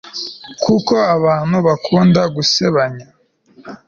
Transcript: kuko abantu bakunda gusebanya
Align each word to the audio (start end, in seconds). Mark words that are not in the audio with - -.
kuko 0.63 0.93
abantu 1.15 1.55
bakunda 1.67 2.21
gusebanya 2.35 3.05